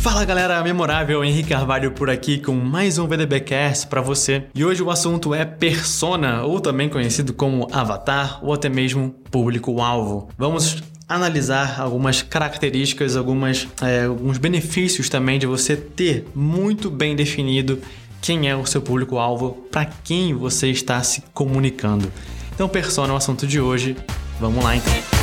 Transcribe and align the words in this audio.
Fala 0.00 0.24
galera 0.24 0.64
memorável, 0.64 1.22
Henrique 1.22 1.50
Carvalho 1.50 1.90
por 1.90 2.08
aqui 2.08 2.38
com 2.38 2.54
mais 2.54 2.96
um 2.96 3.06
VDBcast 3.06 3.86
para 3.86 4.00
você. 4.00 4.44
E 4.54 4.64
hoje 4.64 4.82
o 4.82 4.90
assunto 4.90 5.34
é 5.34 5.44
persona, 5.44 6.42
ou 6.42 6.58
também 6.58 6.88
conhecido 6.88 7.34
como 7.34 7.68
avatar, 7.70 8.42
ou 8.42 8.54
até 8.54 8.70
mesmo 8.70 9.14
público-alvo. 9.30 10.30
Vamos 10.38 10.82
analisar 11.06 11.78
algumas 11.78 12.22
características, 12.22 13.14
algumas, 13.14 13.68
é, 13.82 14.06
alguns 14.06 14.38
benefícios 14.38 15.10
também 15.10 15.38
de 15.38 15.46
você 15.46 15.76
ter 15.76 16.26
muito 16.34 16.90
bem 16.90 17.14
definido 17.14 17.78
quem 18.22 18.48
é 18.48 18.56
o 18.56 18.64
seu 18.64 18.80
público-alvo, 18.80 19.66
para 19.70 19.84
quem 19.84 20.32
você 20.32 20.70
está 20.70 21.02
se 21.02 21.22
comunicando. 21.34 22.10
Então, 22.54 22.70
persona 22.70 23.12
é 23.12 23.14
o 23.14 23.16
assunto 23.16 23.46
de 23.46 23.60
hoje. 23.60 23.94
Vamos 24.40 24.64
lá 24.64 24.74
então. 24.74 25.19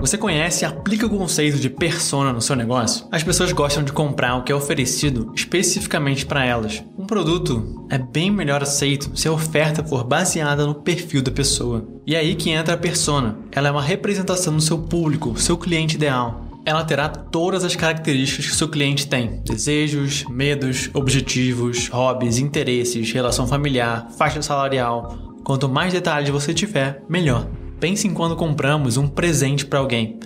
Você 0.00 0.16
conhece 0.16 0.64
e 0.64 0.66
aplica 0.66 1.06
o 1.06 1.10
conceito 1.10 1.58
de 1.58 1.68
persona 1.68 2.32
no 2.32 2.40
seu 2.40 2.54
negócio? 2.54 3.06
As 3.10 3.24
pessoas 3.24 3.52
gostam 3.52 3.82
de 3.82 3.92
comprar 3.92 4.36
o 4.36 4.44
que 4.44 4.52
é 4.52 4.54
oferecido 4.54 5.32
especificamente 5.34 6.24
para 6.24 6.44
elas. 6.44 6.82
Um 6.96 7.04
produto 7.04 7.86
é 7.90 7.98
bem 7.98 8.30
melhor 8.30 8.62
aceito 8.62 9.10
se 9.16 9.26
a 9.26 9.32
oferta 9.32 9.82
for 9.82 10.04
baseada 10.04 10.64
no 10.64 10.74
perfil 10.74 11.20
da 11.20 11.32
pessoa. 11.32 11.86
E 12.06 12.14
é 12.14 12.18
aí 12.18 12.36
que 12.36 12.50
entra 12.50 12.74
a 12.74 12.78
persona. 12.78 13.38
Ela 13.50 13.68
é 13.68 13.70
uma 13.70 13.82
representação 13.82 14.54
do 14.54 14.62
seu 14.62 14.78
público, 14.78 15.38
seu 15.38 15.56
cliente 15.56 15.96
ideal 15.96 16.48
ela 16.68 16.84
terá 16.84 17.08
todas 17.08 17.64
as 17.64 17.74
características 17.74 18.46
que 18.50 18.54
seu 18.54 18.68
cliente 18.68 19.06
tem: 19.06 19.40
desejos, 19.42 20.26
medos, 20.28 20.90
objetivos, 20.92 21.88
hobbies, 21.88 22.36
interesses, 22.36 23.10
relação 23.10 23.46
familiar, 23.46 24.10
faixa 24.18 24.42
salarial. 24.42 25.16
Quanto 25.42 25.66
mais 25.66 25.94
detalhes 25.94 26.28
você 26.28 26.52
tiver, 26.52 27.02
melhor. 27.08 27.48
Pense 27.80 28.08
em 28.08 28.12
quando 28.12 28.34
compramos 28.34 28.96
um 28.96 29.06
presente 29.06 29.64
para 29.64 29.78
alguém. 29.78 30.18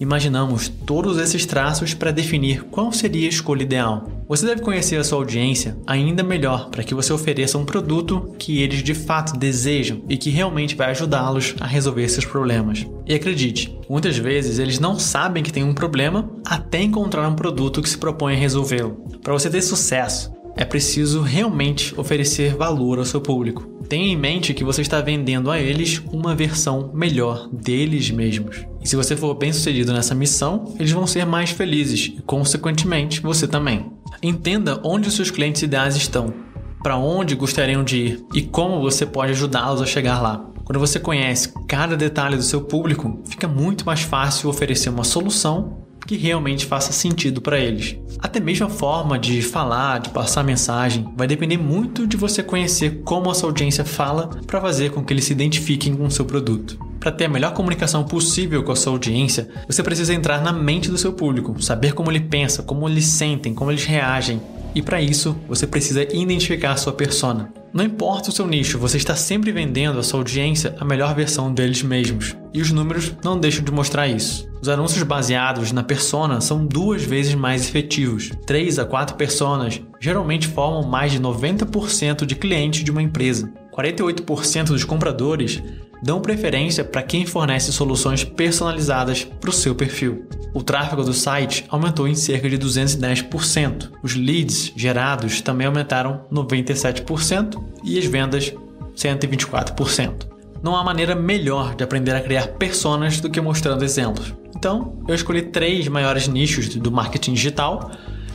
Imaginamos 0.00 0.68
todos 0.68 1.18
esses 1.18 1.46
traços 1.46 1.94
para 1.94 2.10
definir 2.10 2.64
qual 2.64 2.92
seria 2.92 3.26
a 3.26 3.30
escolha 3.30 3.62
ideal. 3.62 4.08
Você 4.28 4.44
deve 4.44 4.60
conhecer 4.60 4.96
a 4.96 5.04
sua 5.04 5.18
audiência 5.18 5.76
ainda 5.86 6.22
melhor 6.22 6.68
para 6.68 6.82
que 6.82 6.94
você 6.94 7.12
ofereça 7.12 7.56
um 7.56 7.64
produto 7.64 8.34
que 8.38 8.60
eles 8.60 8.82
de 8.82 8.92
fato 8.92 9.38
desejam 9.38 10.02
e 10.08 10.16
que 10.16 10.30
realmente 10.30 10.74
vai 10.74 10.90
ajudá-los 10.90 11.54
a 11.60 11.66
resolver 11.66 12.08
seus 12.08 12.24
problemas. 12.24 12.84
E 13.06 13.14
acredite, 13.14 13.78
muitas 13.88 14.18
vezes 14.18 14.58
eles 14.58 14.80
não 14.80 14.98
sabem 14.98 15.44
que 15.44 15.52
tem 15.52 15.62
um 15.62 15.74
problema 15.74 16.28
até 16.44 16.82
encontrar 16.82 17.28
um 17.28 17.36
produto 17.36 17.80
que 17.80 17.88
se 17.88 17.96
propõe 17.96 18.34
a 18.34 18.38
resolvê-lo. 18.38 18.96
Para 19.22 19.32
você 19.32 19.48
ter 19.48 19.62
sucesso, 19.62 20.32
é 20.56 20.64
preciso 20.64 21.20
realmente 21.20 21.98
oferecer 21.98 22.56
valor 22.56 22.98
ao 22.98 23.04
seu 23.04 23.20
público. 23.20 23.75
Tenha 23.88 24.12
em 24.12 24.16
mente 24.16 24.52
que 24.52 24.64
você 24.64 24.82
está 24.82 25.00
vendendo 25.00 25.50
a 25.50 25.60
eles 25.60 26.02
uma 26.10 26.34
versão 26.34 26.90
melhor 26.92 27.48
deles 27.52 28.10
mesmos. 28.10 28.64
E 28.82 28.88
se 28.88 28.96
você 28.96 29.16
for 29.16 29.34
bem 29.34 29.52
sucedido 29.52 29.92
nessa 29.92 30.14
missão, 30.14 30.74
eles 30.78 30.90
vão 30.90 31.06
ser 31.06 31.24
mais 31.24 31.50
felizes 31.50 32.12
e, 32.16 32.22
consequentemente, 32.22 33.20
você 33.20 33.46
também. 33.46 33.90
Entenda 34.22 34.80
onde 34.84 35.08
os 35.08 35.14
seus 35.14 35.30
clientes 35.30 35.62
ideais 35.62 35.94
estão, 35.94 36.34
para 36.82 36.96
onde 36.96 37.36
gostariam 37.36 37.84
de 37.84 37.96
ir 37.96 38.24
e 38.34 38.42
como 38.42 38.80
você 38.80 39.06
pode 39.06 39.32
ajudá-los 39.32 39.80
a 39.80 39.86
chegar 39.86 40.20
lá. 40.20 40.50
Quando 40.64 40.80
você 40.80 40.98
conhece 40.98 41.52
cada 41.68 41.96
detalhe 41.96 42.36
do 42.36 42.42
seu 42.42 42.62
público, 42.62 43.20
fica 43.24 43.46
muito 43.46 43.86
mais 43.86 44.00
fácil 44.00 44.50
oferecer 44.50 44.88
uma 44.88 45.04
solução 45.04 45.85
que 46.06 46.16
realmente 46.16 46.64
faça 46.64 46.92
sentido 46.92 47.40
para 47.40 47.58
eles. 47.58 47.96
Até 48.18 48.40
mesmo 48.40 48.66
a 48.66 48.70
forma 48.70 49.18
de 49.18 49.42
falar, 49.42 49.98
de 49.98 50.10
passar 50.10 50.42
mensagem, 50.42 51.06
vai 51.16 51.26
depender 51.26 51.58
muito 51.58 52.06
de 52.06 52.16
você 52.16 52.42
conhecer 52.42 53.02
como 53.04 53.30
a 53.30 53.34
sua 53.34 53.48
audiência 53.48 53.84
fala 53.84 54.28
para 54.46 54.60
fazer 54.60 54.90
com 54.92 55.04
que 55.04 55.12
eles 55.12 55.24
se 55.24 55.32
identifiquem 55.32 55.94
com 55.94 56.06
o 56.06 56.10
seu 56.10 56.24
produto. 56.24 56.78
Para 56.98 57.12
ter 57.12 57.26
a 57.26 57.28
melhor 57.28 57.52
comunicação 57.52 58.04
possível 58.04 58.62
com 58.64 58.72
a 58.72 58.76
sua 58.76 58.92
audiência, 58.92 59.48
você 59.68 59.82
precisa 59.82 60.14
entrar 60.14 60.42
na 60.42 60.52
mente 60.52 60.90
do 60.90 60.98
seu 60.98 61.12
público, 61.12 61.62
saber 61.62 61.92
como 61.92 62.10
ele 62.10 62.20
pensa, 62.20 62.62
como 62.62 62.88
eles 62.88 63.04
sentem, 63.04 63.54
como 63.54 63.70
eles 63.70 63.84
reagem. 63.84 64.40
E 64.74 64.82
para 64.82 65.00
isso, 65.00 65.36
você 65.48 65.66
precisa 65.66 66.02
identificar 66.02 66.72
a 66.72 66.76
sua 66.76 66.92
persona. 66.92 67.52
Não 67.72 67.84
importa 67.84 68.30
o 68.30 68.32
seu 68.32 68.46
nicho, 68.46 68.78
você 68.78 68.96
está 68.96 69.14
sempre 69.14 69.52
vendendo 69.52 69.98
à 69.98 70.02
sua 70.02 70.20
audiência 70.20 70.74
a 70.80 70.84
melhor 70.84 71.14
versão 71.14 71.52
deles 71.52 71.82
mesmos. 71.82 72.34
E 72.54 72.62
os 72.62 72.70
números 72.70 73.12
não 73.22 73.38
deixam 73.38 73.62
de 73.64 73.70
mostrar 73.70 74.08
isso. 74.08 74.48
Os 74.62 74.68
anúncios 74.68 75.02
baseados 75.02 75.72
na 75.72 75.82
persona 75.82 76.40
são 76.40 76.64
duas 76.64 77.02
vezes 77.02 77.34
mais 77.34 77.68
efetivos. 77.68 78.30
3 78.46 78.78
a 78.78 78.84
4 78.84 79.16
personas 79.16 79.80
geralmente 80.00 80.48
formam 80.48 80.88
mais 80.88 81.12
de 81.12 81.20
90% 81.20 82.24
de 82.24 82.34
clientes 82.34 82.82
de 82.82 82.90
uma 82.90 83.02
empresa. 83.02 83.52
48% 83.76 84.68
dos 84.68 84.84
compradores 84.84 85.62
dão 86.02 86.20
preferência 86.20 86.84
para 86.84 87.02
quem 87.02 87.26
fornece 87.26 87.72
soluções 87.72 88.24
personalizadas 88.24 89.24
para 89.24 89.50
o 89.50 89.52
seu 89.52 89.74
perfil. 89.74 90.26
O 90.54 90.62
tráfego 90.62 91.02
do 91.02 91.12
site 91.12 91.64
aumentou 91.68 92.08
em 92.08 92.14
cerca 92.14 92.48
de 92.48 92.58
210%. 92.58 93.90
Os 94.02 94.14
leads 94.14 94.72
gerados 94.76 95.40
também 95.40 95.66
aumentaram 95.66 96.24
97% 96.32 97.62
e 97.84 97.98
as 97.98 98.04
vendas 98.06 98.54
124%. 98.96 100.26
Não 100.62 100.74
há 100.74 100.82
maneira 100.82 101.14
melhor 101.14 101.74
de 101.74 101.84
aprender 101.84 102.12
a 102.12 102.20
criar 102.20 102.48
personas 102.48 103.20
do 103.20 103.30
que 103.30 103.40
mostrando 103.40 103.84
exemplos. 103.84 104.34
Então, 104.56 104.98
eu 105.06 105.14
escolhi 105.14 105.42
três 105.42 105.86
maiores 105.86 106.26
nichos 106.26 106.74
do 106.74 106.90
marketing 106.90 107.34
digital: 107.34 107.90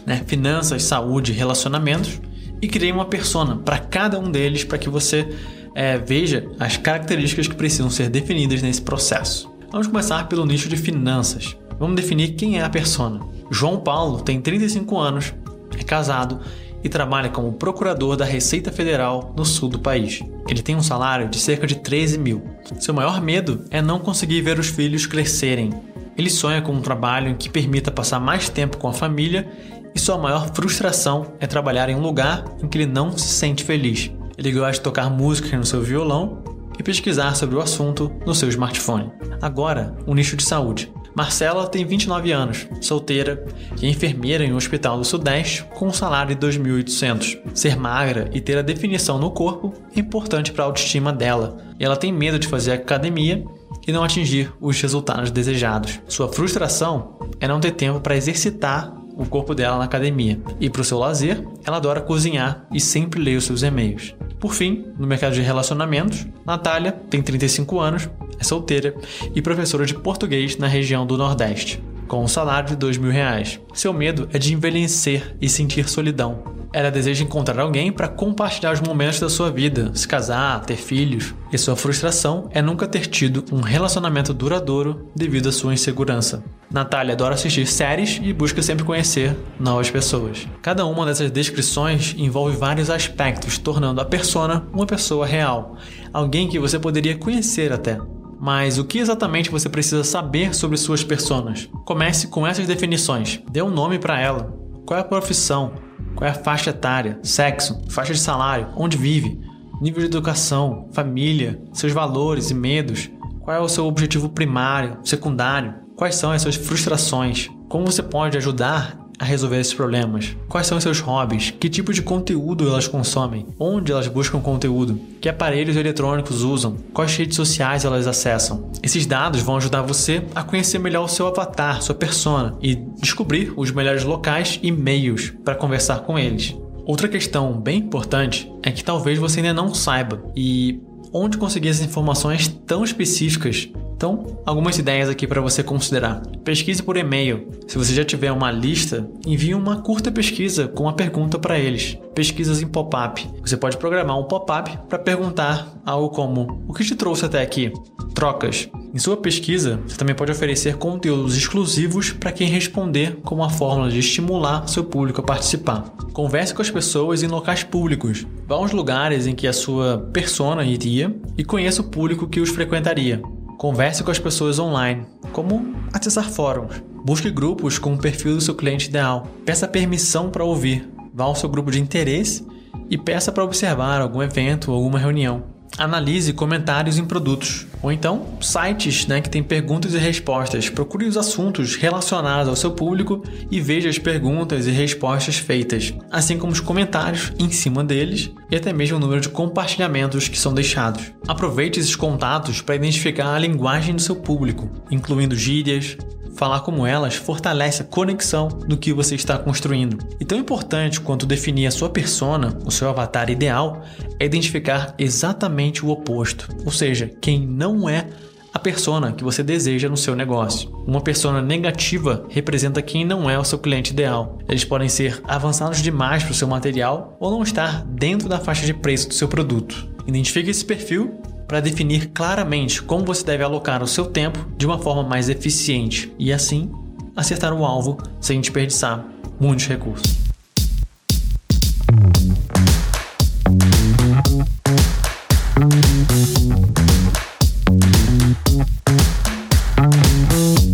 né? 0.06 0.24
finanças, 0.28 0.84
saúde 0.84 1.32
relacionamentos, 1.32 2.22
e 2.62 2.68
criei 2.68 2.92
uma 2.92 3.06
persona 3.06 3.58
para 3.58 3.80
cada 3.80 4.20
um 4.20 4.30
deles 4.30 4.64
para 4.64 4.78
que 4.78 4.88
você 4.88 5.28
é, 5.76 5.98
veja 5.98 6.48
as 6.60 6.78
características 6.78 7.48
que 7.48 7.56
precisam 7.56 7.90
ser 7.90 8.10
definidas 8.10 8.62
nesse 8.62 8.82
processo. 8.82 9.52
Vamos 9.72 9.88
começar 9.88 10.28
pelo 10.28 10.46
nicho 10.46 10.68
de 10.68 10.76
finanças. 10.76 11.56
Vamos 11.80 11.96
definir 11.96 12.34
quem 12.34 12.60
é 12.60 12.64
a 12.64 12.70
persona. 12.70 13.22
João 13.50 13.80
Paulo 13.80 14.22
tem 14.22 14.42
35 14.42 14.98
anos, 14.98 15.34
é 15.78 15.84
casado 15.84 16.40
e 16.84 16.90
trabalha 16.90 17.30
como 17.30 17.54
procurador 17.54 18.16
da 18.16 18.26
Receita 18.26 18.72
Federal 18.72 19.34
no 19.38 19.46
sul 19.46 19.70
do 19.70 19.80
país. 19.80 20.22
Ele 20.48 20.62
tem 20.62 20.76
um 20.76 20.82
salário 20.82 21.30
de 21.30 21.38
cerca 21.38 21.68
de 21.68 21.76
13 21.76 22.18
mil. 22.18 22.44
Seu 22.80 22.94
maior 22.94 23.22
medo 23.22 23.66
é 23.70 23.82
não 23.82 24.00
conseguir 24.00 24.42
ver 24.42 24.60
os 24.60 24.68
filhos 24.68 25.06
crescerem. 25.06 25.72
Ele 26.18 26.30
sonha 26.30 26.62
com 26.62 26.74
um 26.74 26.82
trabalho 26.82 27.36
que 27.36 27.50
permita 27.50 27.92
passar 27.92 28.20
mais 28.20 28.50
tempo 28.50 28.78
com 28.78 28.88
a 28.88 28.94
família 28.94 29.50
e 29.94 30.00
sua 30.00 30.18
maior 30.18 30.54
frustração 30.54 31.34
é 31.40 31.48
trabalhar 31.48 31.90
em 31.90 31.96
um 31.96 32.02
lugar 32.02 32.46
em 32.62 32.68
que 32.68 32.78
ele 32.78 32.86
não 32.86 33.18
se 33.18 33.28
sente 33.28 33.64
feliz. 33.64 34.12
Ele 34.42 34.54
gosta 34.54 34.72
de 34.72 34.82
tocar 34.82 35.08
música 35.08 35.56
no 35.56 35.64
seu 35.64 35.84
violão 35.84 36.44
e 36.80 36.82
pesquisar 36.82 37.36
sobre 37.36 37.56
o 37.56 37.62
assunto 37.62 38.12
no 38.26 38.34
seu 38.34 38.50
smartphone. 38.50 39.12
Agora, 39.40 39.96
o 40.08 40.16
nicho 40.16 40.36
de 40.36 40.42
saúde. 40.42 40.92
Marcela 41.14 41.68
tem 41.68 41.86
29 41.86 42.32
anos, 42.32 42.68
solteira 42.82 43.46
e 43.80 43.86
é 43.86 43.90
enfermeira 43.90 44.44
em 44.44 44.52
um 44.52 44.56
hospital 44.56 44.98
do 44.98 45.06
Sudeste 45.06 45.64
com 45.76 45.90
um 45.90 45.94
salário 45.94 46.36
de 46.36 46.48
2.800. 46.48 47.40
Ser 47.54 47.78
magra 47.78 48.32
e 48.34 48.42
ter 48.42 48.58
a 48.58 48.64
definição 48.64 49.20
no 49.20 49.30
corpo 49.30 49.76
é 49.96 50.00
importante 50.00 50.52
para 50.52 50.64
a 50.64 50.68
autoestima 50.68 51.14
dela, 51.14 51.60
ela 51.80 51.96
tem 51.96 52.12
medo 52.12 52.40
de 52.40 52.48
fazer 52.48 52.72
academia 52.72 53.46
e 53.86 53.92
não 53.92 54.04
atingir 54.04 54.52
os 54.60 54.82
resultados 54.82 55.30
desejados. 55.30 56.00
Sua 56.08 56.28
frustração 56.28 57.20
é 57.40 57.48
não 57.48 57.60
ter 57.60 57.74
tempo 57.74 58.00
para 58.00 58.18
exercitar 58.18 58.92
o 59.22 59.28
corpo 59.28 59.54
dela 59.54 59.78
na 59.78 59.86
academia. 59.86 60.40
E 60.60 60.70
para 60.70 60.82
o 60.82 60.86
seu 60.86 60.98
lazer, 60.98 61.44
ela 61.66 61.78
adora 61.78 62.02
cozinhar 62.02 62.66
e 62.72 62.80
sempre 62.80 63.22
lê 63.22 63.36
os 63.36 63.46
seus 63.46 63.64
e-mails. 63.64 64.16
Por 64.40 64.54
fim, 64.54 64.86
no 64.98 65.06
mercado 65.06 65.34
de 65.34 65.42
relacionamentos, 65.42 66.26
Natália 66.46 66.92
tem 66.92 67.22
35 67.22 67.80
anos, 67.80 68.10
é 68.40 68.44
solteira 68.44 68.96
e 69.36 69.42
professora 69.42 69.86
de 69.86 69.94
português 69.94 70.58
na 70.58 70.68
região 70.68 71.06
do 71.06 71.18
Nordeste, 71.18 71.82
com 72.08 72.24
um 72.24 72.28
salário 72.28 72.70
de 72.70 72.76
dois 72.76 72.98
mil 72.98 73.12
reais. 73.12 73.60
Seu 73.74 73.94
medo 73.94 74.28
é 74.34 74.40
de 74.40 74.54
envelhecer 74.54 75.36
e 75.40 75.48
sentir 75.48 75.88
solidão. 75.88 76.61
Ela 76.74 76.90
deseja 76.90 77.24
encontrar 77.24 77.62
alguém 77.62 77.92
para 77.92 78.08
compartilhar 78.08 78.72
os 78.72 78.80
momentos 78.80 79.20
da 79.20 79.30
sua 79.30 79.52
vida, 79.52 79.92
se 79.94 80.08
casar, 80.08 80.64
ter 80.66 80.78
filhos, 80.78 81.34
e 81.52 81.58
sua 81.58 81.76
frustração 81.76 82.48
é 82.52 82.62
nunca 82.62 82.88
ter 82.88 83.08
tido 83.08 83.44
um 83.52 83.60
relacionamento 83.60 84.34
duradouro 84.34 85.10
devido 85.14 85.50
à 85.50 85.52
sua 85.52 85.74
insegurança. 85.74 86.44
Natália 86.72 87.14
adora 87.14 87.36
assistir 87.36 87.68
séries 87.68 88.22
e 88.24 88.32
busca 88.32 88.62
sempre 88.62 88.86
conhecer 88.86 89.36
novas 89.60 89.92
pessoas. 89.92 90.48
Cada 90.62 90.86
uma 90.86 91.06
dessas 91.06 91.30
descrições 91.30 92.16
envolve 92.18 92.56
vários 92.56 92.90
aspectos, 92.90 93.58
tornando 93.58 94.00
a 94.00 94.06
persona 94.06 94.66
uma 94.72 94.86
pessoa 94.86 95.26
real, 95.26 95.76
alguém 96.14 96.48
que 96.48 96.60
você 96.60 96.80
poderia 96.80 97.18
conhecer 97.18 97.74
até. 97.74 98.00
Mas 98.40 98.80
o 98.80 98.86
que 98.86 98.98
exatamente 98.98 99.52
você 99.52 99.68
precisa 99.70 100.04
saber 100.04 100.56
sobre 100.56 100.78
suas 100.78 101.04
personas? 101.04 101.70
Comece 101.86 102.28
com 102.28 102.48
essas 102.48 102.66
definições. 102.66 103.40
Dê 103.52 103.62
um 103.62 103.70
nome 103.70 104.00
para 104.00 104.20
ela. 104.20 104.52
Qual 104.84 104.98
é 104.98 105.02
a 105.02 105.06
profissão? 105.06 105.74
Qual 106.16 106.28
é 106.28 106.32
a 106.32 106.36
faixa 106.36 106.70
etária, 106.70 107.20
sexo, 107.24 107.82
faixa 107.90 108.14
de 108.14 108.20
salário, 108.20 108.70
onde 108.76 108.98
vive, 108.98 109.40
nível 109.82 110.02
de 110.02 110.08
educação, 110.08 110.90
família, 110.94 111.62
seus 111.74 111.92
valores 111.92 112.52
e 112.52 112.54
medos, 112.54 113.10
qual 113.40 113.58
é 113.58 113.60
o 113.60 113.70
seu 113.70 113.86
objetivo 113.88 114.30
primário, 114.30 115.00
secundário, 115.04 115.74
quais 115.96 116.16
são 116.16 116.32
as 116.32 116.42
suas 116.42 116.56
frustrações, 116.56 117.50
como 117.68 117.86
você 117.86 118.04
pode 118.04 118.38
ajudar 118.38 118.98
a 119.22 119.24
resolver 119.24 119.60
esses 119.60 119.74
problemas? 119.74 120.36
Quais 120.50 120.66
são 120.66 120.82
seus 120.82 121.00
hobbies? 121.00 121.52
Que 121.52 121.70
tipo 121.70 121.94
de 121.94 122.02
conteúdo 122.02 122.68
elas 122.68 122.88
consomem? 122.88 123.46
Onde 123.60 123.92
elas 123.92 124.08
buscam 124.08 124.40
conteúdo? 124.40 125.00
Que 125.22 125.30
aparelhos 125.30 125.78
eletrônicos 125.78 126.42
usam? 126.42 126.76
Quais 126.92 127.16
redes 127.16 127.36
sociais 127.36 127.86
elas 127.86 128.08
acessam? 128.08 128.72
Esses 128.82 129.06
dados 129.06 129.42
vão 129.42 129.58
ajudar 129.58 129.84
você 129.84 130.24
a 130.34 130.42
conhecer 130.42 130.80
melhor 130.80 131.06
o 131.06 131.08
seu 131.08 131.28
avatar, 131.28 131.84
sua 131.84 131.94
persona 131.94 132.58
e 132.60 132.74
descobrir 132.74 133.54
os 133.56 133.70
melhores 133.70 134.04
locais 134.04 134.60
e 134.64 134.72
meios 134.72 135.32
para 135.46 135.54
conversar 135.54 136.00
com 136.00 136.18
eles. 136.18 136.56
Outra 136.84 137.08
questão 137.08 137.54
bem 137.54 137.78
importante 137.78 138.52
é 138.64 138.72
que 138.72 138.84
talvez 138.84 139.20
você 139.20 139.40
ainda 139.40 139.54
não 139.54 139.72
saiba 139.72 140.24
e 140.36 140.82
onde 141.14 141.38
conseguir 141.38 141.70
essas 141.70 141.86
informações 141.86 142.48
tão 142.66 142.84
específicas 142.84 143.70
então, 144.02 144.36
algumas 144.48 144.80
ideias 144.80 145.08
aqui 145.08 145.28
para 145.28 145.40
você 145.42 145.62
considerar. 145.62 146.24
Pesquise 146.44 146.82
por 146.82 146.98
e-mail. 146.98 147.50
Se 147.68 147.78
você 147.78 147.94
já 147.94 148.04
tiver 148.04 148.32
uma 148.32 148.52
lista, 148.52 149.08
envie 149.24 149.54
uma 149.54 149.84
curta 149.84 150.12
pesquisa 150.12 150.68
com 150.68 150.86
uma 150.86 150.94
pergunta 150.94 151.38
para 151.38 151.60
eles. 151.60 152.00
Pesquisas 152.16 152.64
em 152.64 152.68
pop-up. 152.68 153.30
Você 153.42 153.56
pode 153.56 153.78
programar 153.78 154.18
um 154.18 154.24
pop-up 154.24 154.76
para 154.90 154.98
perguntar 154.98 155.80
algo 155.86 156.10
como: 156.10 156.64
O 156.68 156.74
que 156.74 156.84
te 156.84 156.96
trouxe 156.96 157.26
até 157.26 157.44
aqui? 157.44 157.72
Trocas. 158.16 158.68
Em 158.92 158.98
sua 158.98 159.16
pesquisa, 159.16 159.80
você 159.86 159.96
também 159.96 160.16
pode 160.16 160.32
oferecer 160.32 160.78
conteúdos 160.78 161.38
exclusivos 161.38 162.12
para 162.12 162.32
quem 162.32 162.48
responder 162.48 163.20
com 163.24 163.36
uma 163.36 163.52
fórmula 163.52 163.92
de 163.92 164.00
estimular 164.00 164.68
seu 164.68 164.84
público 164.84 165.22
a 165.22 165.24
participar. 165.24 165.94
Converse 166.12 166.56
com 166.56 166.64
as 166.64 166.72
pessoas 166.72 167.22
em 167.22 167.28
locais 167.28 167.64
públicos. 167.64 168.26
Vá 168.48 168.56
aos 168.56 168.72
lugares 168.72 169.28
em 169.28 169.36
que 169.36 169.48
a 169.48 169.54
sua 169.54 170.10
persona 170.12 170.66
iria 170.66 171.16
e 171.38 171.44
conheça 171.44 171.82
o 171.82 171.86
público 171.86 172.28
que 172.28 172.42
os 172.42 172.50
frequentaria. 172.50 173.22
Converse 173.62 174.04
com 174.04 174.10
as 174.10 174.18
pessoas 174.18 174.58
online, 174.58 175.06
como 175.32 175.76
acessar 175.94 176.28
fóruns. 176.28 176.82
Busque 177.06 177.30
grupos 177.30 177.78
com 177.78 177.94
o 177.94 177.98
perfil 177.98 178.34
do 178.34 178.42
seu 178.42 178.56
cliente 178.56 178.90
ideal. 178.90 179.28
Peça 179.46 179.68
permissão 179.68 180.32
para 180.32 180.44
ouvir. 180.44 180.90
Vá 181.14 181.26
ao 181.26 181.36
seu 181.36 181.48
grupo 181.48 181.70
de 181.70 181.80
interesse 181.80 182.44
e 182.90 182.98
peça 182.98 183.32
para 183.32 183.44
observar 183.44 184.02
algum 184.02 184.24
evento 184.24 184.72
ou 184.72 184.78
alguma 184.78 184.98
reunião 184.98 185.44
analise 185.78 186.34
comentários 186.34 186.98
em 186.98 187.06
produtos. 187.06 187.68
Ou 187.82 187.92
então, 187.92 188.28
sites 188.40 189.08
né, 189.08 189.22
que 189.22 189.30
têm 189.30 189.42
perguntas 189.42 189.94
e 189.94 189.98
respostas. 189.98 190.70
Procure 190.70 191.06
os 191.06 191.18
assuntos 191.18 191.76
relacionados 191.76 192.48
ao 192.48 192.56
seu 192.56 192.72
público 192.72 193.24
e 193.50 193.60
veja 193.60 193.90
as 193.90 193.98
perguntas 193.98 194.68
e 194.68 194.72
respostas 194.72 195.38
feitas, 195.38 195.94
assim 196.12 196.38
como 196.38 196.54
os 196.54 196.60
comentários 196.60 197.32
em 197.40 197.50
cima 197.50 197.84
deles 197.84 198.32
e 198.50 198.56
até 198.56 198.72
mesmo 198.72 198.98
o 198.98 199.00
número 199.00 199.22
de 199.22 199.30
compartilhamentos 199.30 200.28
que 200.28 200.38
são 200.38 200.54
deixados. 200.54 201.12
Aproveite 201.28 201.80
esses 201.80 201.96
contatos 201.96 202.62
para 202.62 202.76
identificar 202.76 203.34
a 203.34 203.40
linguagem 203.40 203.96
do 203.96 204.02
seu 204.02 204.16
público, 204.16 204.70
incluindo 204.92 205.36
gírias, 205.36 205.98
Falar 206.42 206.62
como 206.62 206.88
elas 206.88 207.14
fortalece 207.14 207.84
a 207.84 207.86
conexão 207.86 208.48
do 208.48 208.76
que 208.76 208.92
você 208.92 209.14
está 209.14 209.38
construindo. 209.38 210.00
E 210.20 210.26
tão 210.26 210.40
importante 210.40 211.00
quanto 211.00 211.28
definir 211.28 211.68
a 211.68 211.72
sua 211.72 211.88
persona, 211.88 212.58
o 212.66 212.72
seu 212.72 212.90
avatar 212.90 213.30
ideal, 213.30 213.84
é 214.20 214.26
identificar 214.26 214.96
exatamente 214.98 215.86
o 215.86 215.90
oposto, 215.90 216.50
ou 216.66 216.72
seja, 216.72 217.12
quem 217.22 217.46
não 217.46 217.88
é 217.88 218.08
a 218.52 218.58
persona 218.58 219.12
que 219.12 219.24
você 219.24 219.44
deseja 219.44 219.88
no 219.88 219.96
seu 219.96 220.16
negócio. 220.16 220.72
Uma 220.88 221.00
persona 221.00 221.44
negativa 221.44 222.26
representa 222.28 222.82
quem 222.82 223.06
não 223.06 223.30
é 223.30 223.38
o 223.38 223.46
seu 223.46 223.60
cliente 223.60 223.94
ideal. 223.94 224.40
Eles 224.50 224.66
podem 224.66 224.90
ser 224.90 225.22
avançados 225.26 225.80
demais 225.80 226.24
para 226.24 226.32
o 226.32 226.36
seu 226.36 226.48
material 226.48 227.16
ou 227.20 227.30
não 227.30 227.44
estar 227.44 227.86
dentro 227.86 228.28
da 228.28 228.40
faixa 228.40 228.66
de 228.66 228.74
preço 228.74 229.10
do 229.10 229.14
seu 229.14 229.28
produto. 229.28 229.88
Identifique 230.08 230.50
esse 230.50 230.66
perfil 230.66 231.22
para 231.52 231.60
definir 231.60 232.12
claramente 232.14 232.82
como 232.82 233.04
você 233.04 233.26
deve 233.26 233.44
alocar 233.44 233.84
o 233.84 233.88
seu 233.88 234.06
tempo 234.06 234.40
de 234.56 234.66
uma 234.66 234.80
forma 234.80 235.04
mais 235.04 235.28
eficiente 235.28 236.10
e 236.18 236.32
assim 236.32 236.72
acertar 237.14 237.52
o 237.52 237.66
alvo 237.66 237.98
sem 238.22 238.40
desperdiçar 238.40 239.06
muitos 239.38 239.68
recursos. 239.68 240.16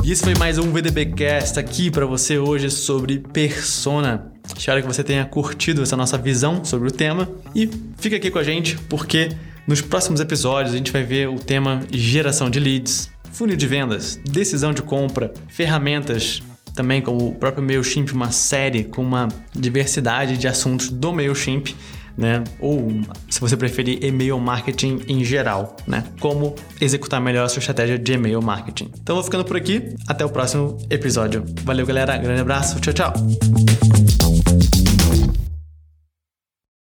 E 0.04 0.12
esse 0.12 0.24
foi 0.24 0.36
mais 0.36 0.60
um 0.60 0.72
VDBcast 0.72 1.58
aqui 1.60 1.90
para 1.90 2.06
você 2.06 2.38
hoje 2.38 2.70
sobre 2.70 3.18
persona. 3.18 4.32
Espero 4.56 4.82
que 4.82 4.88
você 4.88 5.04
tenha 5.04 5.26
curtido 5.26 5.82
essa 5.82 5.98
nossa 5.98 6.20
visão 6.20 6.64
sobre 6.64 6.88
o 6.88 6.92
tema 6.92 7.28
e 7.56 7.68
fica 7.98 8.16
aqui 8.16 8.30
com 8.30 8.38
a 8.38 8.44
gente 8.44 8.78
porque 8.88 9.30
nos 9.68 9.82
próximos 9.82 10.22
episódios, 10.22 10.74
a 10.74 10.78
gente 10.78 10.92
vai 10.92 11.04
ver 11.04 11.28
o 11.28 11.36
tema 11.38 11.82
geração 11.92 12.50
de 12.50 12.60
leads, 12.60 13.12
funil 13.34 13.58
de 13.58 13.68
vendas, 13.68 14.20
decisão 14.24 14.74
de 14.74 14.82
compra, 14.82 15.34
ferramentas, 15.50 16.42
também 16.74 17.02
como 17.02 17.28
o 17.28 17.36
próprio 17.36 17.64
MailChimp, 17.64 18.12
uma 18.12 18.32
série 18.32 18.86
com 18.86 19.02
uma 19.02 19.28
diversidade 19.54 20.38
de 20.38 20.48
assuntos 20.48 20.90
do 20.90 21.12
MailChimp, 21.12 21.76
né? 22.18 22.44
Ou, 22.60 22.88
se 23.30 23.40
você 23.40 23.56
preferir, 23.56 24.04
e-mail 24.04 24.40
marketing 24.40 25.02
em 25.08 25.24
geral, 25.24 25.76
né? 25.86 26.04
Como 26.20 26.56
executar 26.82 27.22
melhor 27.22 27.46
a 27.46 27.50
sua 27.50 27.60
estratégia 27.60 28.00
de 28.00 28.14
e-mail 28.14 28.42
marketing. 28.42 28.90
Então, 29.02 29.16
vou 29.16 29.24
ficando 29.24 29.46
por 29.46 29.56
aqui. 29.56 29.94
Até 30.08 30.26
o 30.26 30.30
próximo 30.30 30.78
episódio. 30.90 31.44
Valeu, 31.64 31.86
galera. 31.86 32.18
Grande 32.18 32.42
abraço. 32.42 32.80
Tchau, 32.80 32.94
tchau. 32.94 34.37